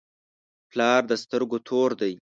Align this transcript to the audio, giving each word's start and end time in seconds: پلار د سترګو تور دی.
پلار 0.71 1.01
د 1.09 1.11
سترګو 1.23 1.57
تور 1.67 1.89
دی. 2.01 2.13